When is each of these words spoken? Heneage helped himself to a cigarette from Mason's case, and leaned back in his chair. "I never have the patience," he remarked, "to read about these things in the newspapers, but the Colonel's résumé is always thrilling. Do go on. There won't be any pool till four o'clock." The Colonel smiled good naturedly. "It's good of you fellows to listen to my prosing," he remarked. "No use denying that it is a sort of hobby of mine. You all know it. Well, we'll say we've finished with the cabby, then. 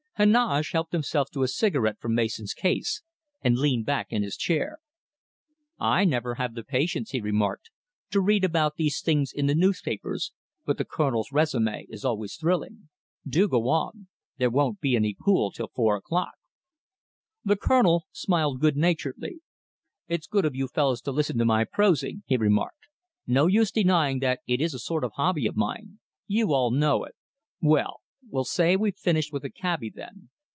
Heneage 0.15 0.69
helped 0.71 0.91
himself 0.93 1.31
to 1.31 1.41
a 1.41 1.47
cigarette 1.47 1.99
from 1.99 2.13
Mason's 2.13 2.53
case, 2.53 3.01
and 3.41 3.57
leaned 3.57 3.87
back 3.87 4.11
in 4.11 4.21
his 4.21 4.37
chair. 4.37 4.77
"I 5.79 6.05
never 6.05 6.35
have 6.35 6.53
the 6.53 6.63
patience," 6.63 7.09
he 7.09 7.19
remarked, 7.19 7.71
"to 8.11 8.21
read 8.21 8.43
about 8.43 8.75
these 8.75 9.01
things 9.01 9.33
in 9.33 9.47
the 9.47 9.55
newspapers, 9.55 10.31
but 10.63 10.77
the 10.77 10.85
Colonel's 10.85 11.29
résumé 11.31 11.85
is 11.89 12.05
always 12.05 12.35
thrilling. 12.35 12.89
Do 13.27 13.47
go 13.47 13.67
on. 13.69 14.09
There 14.37 14.51
won't 14.51 14.79
be 14.79 14.95
any 14.95 15.15
pool 15.19 15.49
till 15.49 15.69
four 15.73 15.95
o'clock." 15.95 16.35
The 17.43 17.57
Colonel 17.57 18.05
smiled 18.11 18.61
good 18.61 18.77
naturedly. 18.77 19.39
"It's 20.07 20.27
good 20.27 20.45
of 20.45 20.53
you 20.55 20.67
fellows 20.67 21.01
to 21.01 21.11
listen 21.11 21.39
to 21.39 21.45
my 21.45 21.63
prosing," 21.63 22.21
he 22.27 22.37
remarked. 22.37 22.85
"No 23.25 23.47
use 23.47 23.71
denying 23.71 24.19
that 24.19 24.41
it 24.45 24.61
is 24.61 24.75
a 24.75 24.79
sort 24.79 25.03
of 25.03 25.13
hobby 25.13 25.47
of 25.47 25.55
mine. 25.57 25.97
You 26.27 26.53
all 26.53 26.69
know 26.69 27.05
it. 27.05 27.15
Well, 27.59 28.01
we'll 28.29 28.43
say 28.45 28.75
we've 28.75 28.95
finished 28.95 29.33
with 29.33 29.41
the 29.41 29.49
cabby, 29.49 29.89
then. 29.89 30.29